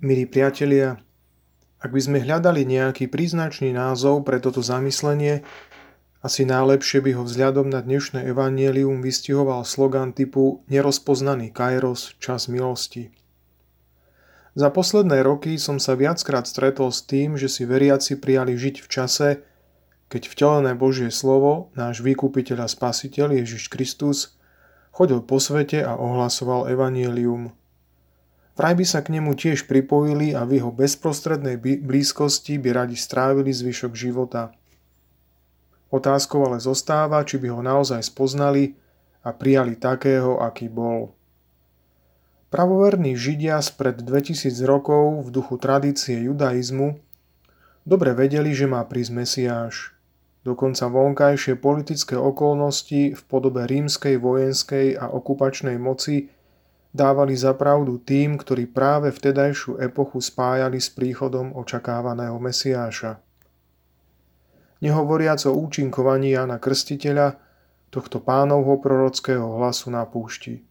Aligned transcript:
Milí 0.00 0.24
priatelia, 0.24 0.96
ak 1.76 1.92
by 1.92 2.00
sme 2.00 2.24
hľadali 2.24 2.64
nejaký 2.64 3.12
príznačný 3.12 3.76
názov 3.76 4.24
pre 4.24 4.40
toto 4.40 4.64
zamyslenie, 4.64 5.44
asi 6.24 6.48
najlepšie 6.48 7.04
by 7.04 7.20
ho 7.20 7.22
vzhľadom 7.28 7.68
na 7.68 7.84
dnešné 7.84 8.24
evanielium 8.24 9.04
vystihoval 9.04 9.60
slogan 9.68 10.16
typu 10.16 10.64
Nerozpoznaný 10.72 11.52
Kairos, 11.52 12.16
čas 12.16 12.48
milosti. 12.48 13.12
Za 14.56 14.72
posledné 14.72 15.20
roky 15.20 15.60
som 15.60 15.76
sa 15.76 15.92
viackrát 15.92 16.48
stretol 16.48 16.96
s 16.96 17.04
tým, 17.04 17.36
že 17.36 17.52
si 17.52 17.68
veriaci 17.68 18.16
prijali 18.16 18.56
žiť 18.56 18.80
v 18.80 18.88
čase, 18.88 19.28
keď 20.08 20.32
vtelené 20.32 20.72
Božie 20.80 21.12
slovo, 21.12 21.76
náš 21.76 22.00
vykupiteľ 22.00 22.64
a 22.64 22.72
spasiteľ 22.72 23.36
Ježiš 23.36 23.68
Kristus, 23.68 24.32
chodil 24.96 25.20
po 25.20 25.36
svete 25.36 25.84
a 25.84 25.92
ohlasoval 25.92 26.72
evanielium– 26.72 27.52
Vraj 28.60 28.76
by 28.76 28.84
sa 28.84 29.00
k 29.00 29.16
nemu 29.16 29.32
tiež 29.32 29.64
pripojili 29.64 30.36
a 30.36 30.44
v 30.44 30.60
jeho 30.60 30.68
bezprostrednej 30.68 31.56
blízkosti 31.80 32.60
by 32.60 32.76
radi 32.76 32.92
strávili 32.92 33.48
zvyšok 33.56 33.96
života. 33.96 34.52
Otázkou 35.88 36.44
ale 36.44 36.60
zostáva, 36.60 37.24
či 37.24 37.40
by 37.40 37.56
ho 37.56 37.64
naozaj 37.64 38.04
spoznali 38.04 38.76
a 39.24 39.32
prijali 39.32 39.80
takého, 39.80 40.44
aký 40.44 40.68
bol. 40.68 41.16
Pravoverní 42.52 43.16
Židia 43.16 43.64
spred 43.64 44.04
2000 44.04 44.52
rokov 44.68 45.24
v 45.24 45.28
duchu 45.32 45.56
tradície 45.56 46.20
judaizmu 46.28 47.00
dobre 47.88 48.12
vedeli, 48.12 48.52
že 48.52 48.68
má 48.68 48.84
prísť 48.84 49.12
Mesiáš. 49.16 49.96
Dokonca 50.44 50.84
vonkajšie 50.84 51.56
politické 51.56 52.12
okolnosti 52.12 53.16
v 53.16 53.22
podobe 53.24 53.64
rímskej 53.64 54.20
vojenskej 54.20 55.00
a 55.00 55.08
okupačnej 55.08 55.80
moci 55.80 56.28
dávali 56.90 57.38
za 57.38 57.54
pravdu 57.54 58.02
tým, 58.02 58.38
ktorí 58.38 58.66
práve 58.66 59.14
vtedajšiu 59.14 59.78
epochu 59.78 60.18
spájali 60.18 60.82
s 60.82 60.90
príchodom 60.90 61.54
očakávaného 61.54 62.36
Mesiáša. 62.38 63.22
Nehovoriac 64.80 65.44
o 65.46 65.52
účinkovaní 65.54 66.34
Jana 66.34 66.56
Krstiteľa, 66.56 67.36
tohto 67.90 68.22
pánovho 68.22 68.78
prorockého 68.78 69.58
hlasu 69.58 69.90
na 69.90 70.06
púšti. 70.06 70.62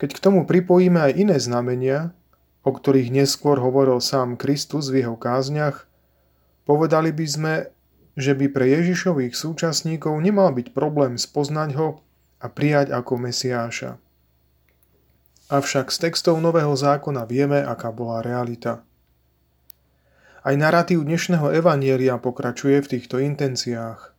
Keď 0.00 0.10
k 0.16 0.22
tomu 0.22 0.48
pripojíme 0.48 0.96
aj 0.96 1.12
iné 1.18 1.36
znamenia, 1.36 2.16
o 2.64 2.70
ktorých 2.72 3.12
neskôr 3.12 3.60
hovoril 3.60 4.00
sám 4.00 4.40
Kristus 4.40 4.88
v 4.88 5.04
jeho 5.04 5.18
kázniach, 5.18 5.84
povedali 6.64 7.12
by 7.12 7.26
sme, 7.26 7.54
že 8.16 8.32
by 8.32 8.48
pre 8.48 8.64
Ježišových 8.70 9.36
súčasníkov 9.36 10.16
nemal 10.24 10.56
byť 10.56 10.72
problém 10.72 11.20
spoznať 11.20 11.70
ho 11.76 12.00
a 12.40 12.46
prijať 12.48 12.96
ako 12.96 13.28
Mesiáša. 13.28 14.00
Avšak 15.50 15.90
z 15.90 16.06
textov 16.06 16.38
Nového 16.38 16.70
zákona 16.78 17.26
vieme, 17.26 17.58
aká 17.58 17.90
bola 17.90 18.22
realita. 18.22 18.86
Aj 20.46 20.54
narratív 20.54 21.02
dnešného 21.02 21.50
evanielia 21.50 22.22
pokračuje 22.22 22.78
v 22.78 22.86
týchto 22.86 23.18
intenciách. 23.18 24.14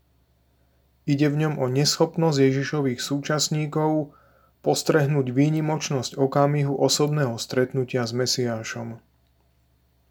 Ide 1.08 1.32
v 1.32 1.40
ňom 1.48 1.54
o 1.64 1.72
neschopnosť 1.72 2.36
Ježišových 2.36 3.00
súčasníkov 3.00 4.12
postrehnúť 4.60 5.32
výnimočnosť 5.32 6.20
okamihu 6.20 6.76
osobného 6.76 7.40
stretnutia 7.40 8.04
s 8.04 8.12
Mesiášom. 8.12 9.00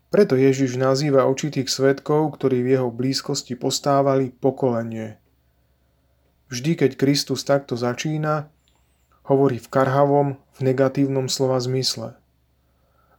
Preto 0.08 0.40
Ježiš 0.40 0.80
nazýva 0.80 1.28
očitých 1.28 1.68
svetkov, 1.68 2.40
ktorí 2.40 2.64
v 2.64 2.80
jeho 2.80 2.88
blízkosti 2.88 3.60
postávali, 3.60 4.32
pokolenie. 4.32 5.20
Vždy, 6.48 6.80
keď 6.80 6.90
Kristus 6.96 7.44
takto 7.44 7.76
začína, 7.76 8.48
hovorí 9.26 9.60
v 9.60 9.68
karhavom, 9.68 10.28
v 10.56 10.60
negatívnom 10.60 11.28
slova 11.28 11.60
zmysle. 11.60 12.16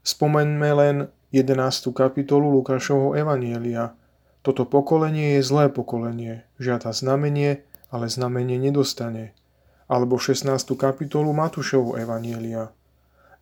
Spomeňme 0.02 0.70
len 0.74 0.96
11. 1.32 1.94
kapitolu 1.94 2.50
Lukášovho 2.60 3.14
Evanielia. 3.16 3.94
Toto 4.42 4.66
pokolenie 4.66 5.38
je 5.38 5.42
zlé 5.46 5.70
pokolenie, 5.70 6.44
žiada 6.58 6.92
znamenie, 6.92 7.64
ale 7.94 8.10
znamenie 8.10 8.58
nedostane. 8.58 9.38
Alebo 9.86 10.18
16. 10.18 10.50
kapitolu 10.80 11.32
Matúšovho 11.32 11.96
Evanielia. 12.00 12.74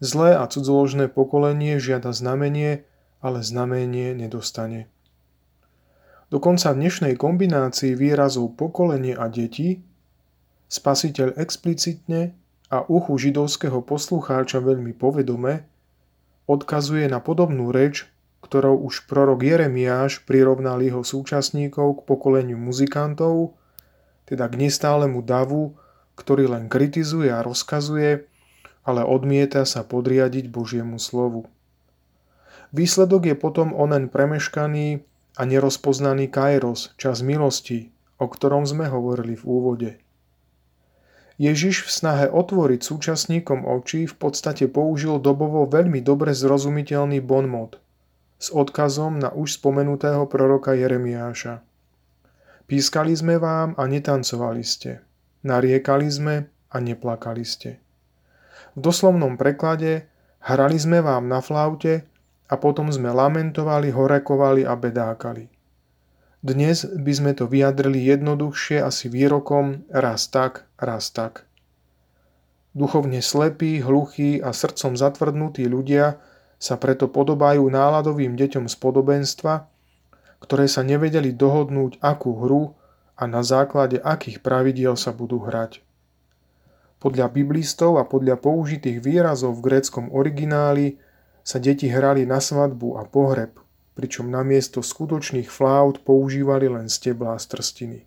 Zlé 0.03 0.36
a 0.36 0.48
cudzoložné 0.48 1.12
pokolenie 1.12 1.80
žiada 1.80 2.12
znamenie, 2.12 2.84
ale 3.19 3.44
znamenie 3.44 4.16
nedostane. 4.16 4.88
Dokonca 6.30 6.72
v 6.72 6.86
dnešnej 6.86 7.14
kombinácii 7.18 7.98
výrazov 7.98 8.53
pokolenie 8.53 9.18
a 9.18 9.25
deti 9.34 9.81
spasiteľ 10.69 11.42
explicitne 11.42 12.38
a 12.69 12.85
uchu 12.85 13.18
židovského 13.18 13.81
poslucháča 13.81 14.62
veľmi 14.62 14.94
povedome, 14.94 15.66
odkazuje 16.46 17.09
na 17.09 17.18
podobnú 17.18 17.74
reč, 17.74 18.06
ktorou 18.46 18.85
už 18.85 19.09
prorok 19.09 19.44
Jeremiáš 19.44 20.24
prirovnal 20.24 20.80
jeho 20.80 21.03
súčasníkov 21.03 22.02
k 22.02 22.06
pokoleniu 22.07 22.56
muzikantov, 22.56 23.57
teda 24.30 24.46
k 24.47 24.69
nestálemu 24.69 25.19
davu, 25.25 25.75
ktorý 26.16 26.50
len 26.53 26.69
kritizuje 26.69 27.34
a 27.34 27.41
rozkazuje, 27.41 28.30
ale 28.86 29.01
odmieta 29.03 29.66
sa 29.66 29.84
podriadiť 29.84 30.47
Božiemu 30.50 31.01
slovu. 31.01 31.50
Výsledok 32.69 33.34
je 33.34 33.36
potom 33.36 33.74
onen 33.74 34.13
premeškaný 34.13 35.01
a 35.38 35.41
nerozpoznaný 35.46 36.30
kairos, 36.30 36.94
čas 37.01 37.25
milosti, 37.25 37.90
o 38.22 38.30
ktorom 38.30 38.66
sme 38.69 38.86
hovorili 38.86 39.34
v 39.34 39.44
úvode. 39.46 39.91
Ježiš 41.40 41.88
v 41.88 41.90
snahe 41.90 42.26
otvoriť 42.28 42.84
súčasníkom 42.84 43.64
oči 43.64 44.04
v 44.12 44.16
podstate 44.20 44.68
použil 44.68 45.24
dobovo 45.24 45.64
veľmi 45.64 46.04
dobre 46.04 46.36
zrozumiteľný 46.36 47.24
bonmot 47.24 47.80
s 48.40 48.52
odkazom 48.52 49.20
na 49.24 49.32
už 49.32 49.60
spomenutého 49.60 50.28
proroka 50.28 50.76
Jeremiáša. 50.76 51.64
Pískali 52.68 53.16
sme 53.16 53.40
vám 53.40 53.72
a 53.80 53.88
netancovali 53.88 54.64
ste. 54.68 55.00
Nariekali 55.48 56.08
sme 56.12 56.36
a 56.72 56.78
neplakali 56.84 57.48
ste. 57.48 57.80
V 58.76 58.80
doslovnom 58.84 59.40
preklade 59.40 60.12
hrali 60.44 60.76
sme 60.76 61.00
vám 61.00 61.32
na 61.32 61.40
flaute 61.40 62.04
a 62.52 62.56
potom 62.60 62.92
sme 62.92 63.16
lamentovali, 63.16 63.96
horekovali 63.96 64.68
a 64.68 64.76
bedákali. 64.76 65.59
Dnes 66.40 66.88
by 66.88 67.12
sme 67.12 67.32
to 67.36 67.52
vyjadrili 67.52 68.00
jednoduchšie 68.00 68.80
asi 68.80 69.12
výrokom 69.12 69.84
raz 69.92 70.32
tak, 70.32 70.72
raz 70.80 71.12
tak. 71.12 71.44
Duchovne 72.72 73.20
slepí, 73.20 73.84
hluchí 73.84 74.40
a 74.40 74.56
srdcom 74.56 74.96
zatvrdnutí 74.96 75.68
ľudia 75.68 76.16
sa 76.56 76.80
preto 76.80 77.12
podobajú 77.12 77.68
náladovým 77.68 78.40
deťom 78.40 78.72
z 78.72 78.76
podobenstva, 78.80 79.68
ktoré 80.40 80.72
sa 80.72 80.80
nevedeli 80.80 81.36
dohodnúť, 81.36 82.00
akú 82.00 82.32
hru 82.40 82.72
a 83.20 83.28
na 83.28 83.44
základe 83.44 84.00
akých 84.00 84.40
pravidiel 84.40 84.96
sa 84.96 85.12
budú 85.12 85.44
hrať. 85.44 85.84
Podľa 87.04 87.36
biblistov 87.36 88.00
a 88.00 88.08
podľa 88.08 88.40
použitých 88.40 89.04
výrazov 89.04 89.60
v 89.60 89.76
gréckom 89.76 90.08
origináli 90.08 90.96
sa 91.44 91.60
deti 91.60 91.92
hrali 91.92 92.24
na 92.24 92.40
svadbu 92.40 92.96
a 92.96 93.04
pohreb, 93.04 93.60
pričom 94.00 94.32
namiesto 94.32 94.80
skutočných 94.80 95.52
flaut 95.52 96.00
používali 96.08 96.72
len 96.72 96.88
steblá 96.88 97.36
z 97.36 97.46
trstiny. 97.52 98.00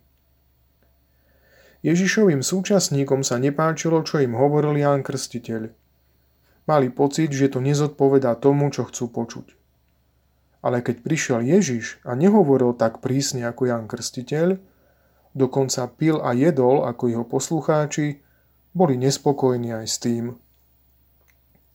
Ježišovým 1.85 2.41
súčasníkom 2.41 3.21
sa 3.21 3.37
nepáčilo, 3.37 4.01
čo 4.01 4.17
im 4.17 4.33
hovoril 4.33 4.73
Ján 4.81 5.05
Krstiteľ. 5.05 5.69
Mali 6.65 6.87
pocit, 6.89 7.29
že 7.29 7.53
to 7.53 7.61
nezodpovedá 7.61 8.33
tomu, 8.41 8.73
čo 8.73 8.89
chcú 8.89 9.11
počuť. 9.13 9.53
Ale 10.65 10.81
keď 10.81 11.05
prišiel 11.05 11.39
Ježiš 11.45 12.01
a 12.07 12.17
nehovoril 12.17 12.73
tak 12.73 13.03
prísne 13.03 13.45
ako 13.45 13.69
Ján 13.69 13.85
Krstiteľ, 13.85 14.57
dokonca 15.37 15.85
pil 15.93 16.23
a 16.23 16.33
jedol 16.33 16.87
ako 16.87 17.03
jeho 17.11 17.25
poslucháči, 17.27 18.23
boli 18.73 18.97
nespokojní 18.97 19.75
aj 19.77 19.85
s 19.85 19.97
tým. 20.01 20.25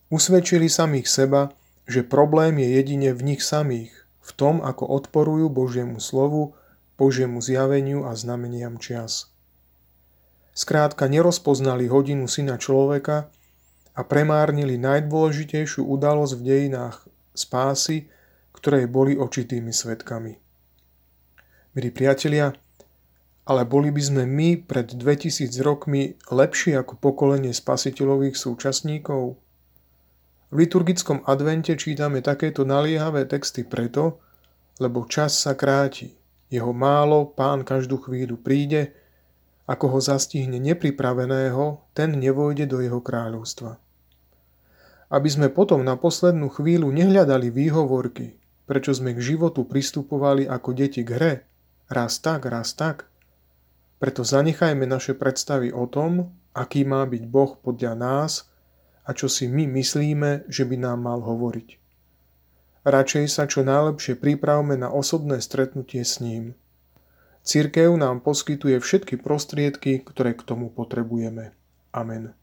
Usvedčili 0.08 0.72
samých 0.72 1.06
seba, 1.06 1.52
že 1.84 2.00
problém 2.00 2.56
je 2.64 2.68
jedine 2.80 3.12
v 3.12 3.22
nich 3.22 3.44
samých, 3.44 3.92
v 4.28 4.30
tom, 4.36 4.60
ako 4.60 4.84
odporujú 4.84 5.48
Božiemu 5.48 5.96
slovu, 6.04 6.52
Božiemu 7.00 7.40
zjaveniu 7.40 8.04
a 8.04 8.12
znameniam 8.12 8.76
čias. 8.76 9.32
Skrátka 10.52 11.08
nerozpoznali 11.08 11.88
hodinu 11.88 12.28
syna 12.28 12.60
človeka 12.60 13.32
a 13.96 14.00
premárnili 14.04 14.76
najdôležitejšiu 14.76 15.86
udalosť 15.86 16.32
v 16.36 16.42
dejinách 16.44 17.08
spásy, 17.32 18.10
ktorej 18.52 18.90
boli 18.90 19.14
očitými 19.14 19.70
svetkami. 19.70 20.34
Milí 21.78 21.90
priatelia, 21.94 22.58
ale 23.48 23.62
boli 23.64 23.94
by 23.94 24.02
sme 24.02 24.22
my 24.26 24.60
pred 24.66 24.92
2000 24.92 25.54
rokmi 25.62 26.18
lepší 26.28 26.74
ako 26.74 26.98
pokolenie 26.98 27.54
spasiteľových 27.54 28.34
súčasníkov? 28.34 29.38
V 30.48 30.64
liturgickom 30.64 31.28
advente 31.28 31.76
čítame 31.76 32.24
takéto 32.24 32.64
naliehavé 32.64 33.28
texty 33.28 33.68
preto, 33.68 34.16
lebo 34.80 35.04
čas 35.04 35.36
sa 35.36 35.52
kráti. 35.52 36.16
Jeho 36.48 36.72
málo 36.72 37.28
pán 37.28 37.60
každú 37.68 38.00
chvíľu 38.00 38.40
príde, 38.40 38.96
ako 39.68 39.92
ho 39.92 40.00
zastihne 40.00 40.56
nepripraveného, 40.56 41.84
ten 41.92 42.16
nevojde 42.16 42.64
do 42.64 42.80
jeho 42.80 43.04
kráľovstva. 43.04 43.76
aby 45.08 45.28
sme 45.28 45.48
potom 45.48 45.80
na 45.80 45.96
poslednú 45.96 46.52
chvíľu 46.52 46.92
nehľadali 46.92 47.48
výhovorky, 47.48 48.36
prečo 48.68 48.92
sme 48.92 49.16
k 49.16 49.20
životu 49.24 49.64
pristupovali 49.64 50.44
ako 50.44 50.76
deti 50.76 51.00
k 51.00 51.10
hre, 51.16 51.34
raz 51.88 52.20
tak, 52.20 52.44
raz 52.44 52.76
tak. 52.76 53.08
Preto 53.96 54.22
zanechajme 54.22 54.84
naše 54.84 55.16
predstavy 55.16 55.72
o 55.72 55.88
tom, 55.88 56.28
aký 56.52 56.84
má 56.84 57.08
byť 57.08 57.24
Boh 57.24 57.56
podľa 57.56 57.92
nás 57.96 58.46
a 59.08 59.16
čo 59.16 59.26
si 59.26 59.48
my 59.48 59.64
myslíme, 59.64 60.46
že 60.52 60.68
by 60.68 60.76
nám 60.76 61.08
mal 61.08 61.24
hovoriť. 61.24 61.80
Radšej 62.84 63.24
sa 63.26 63.48
čo 63.48 63.66
najlepšie 63.66 64.20
pripravme 64.20 64.76
na 64.76 64.92
osobné 64.92 65.40
stretnutie 65.40 66.04
s 66.04 66.20
ním. 66.20 66.54
Cirkev 67.42 67.96
nám 67.96 68.20
poskytuje 68.20 68.76
všetky 68.78 69.18
prostriedky, 69.18 70.04
ktoré 70.04 70.36
k 70.36 70.44
tomu 70.44 70.68
potrebujeme. 70.68 71.56
Amen. 71.90 72.38